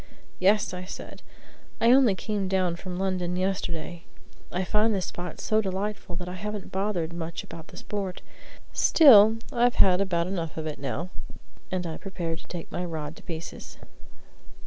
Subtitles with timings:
[0.39, 1.21] "Yes," I said,
[1.79, 4.05] "I only came down from London yesterday.
[4.51, 8.23] I find the spot so delightful that I haven't bothered much about the sport.
[8.73, 11.11] Still, I've had about enough of it now."
[11.69, 13.77] And I prepared to take my rod to pieces.